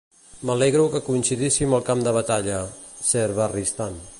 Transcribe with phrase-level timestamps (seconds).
[0.49, 2.63] M'alegro que coincidíssim al camp de batalla,
[3.11, 4.03] Ser Barristan.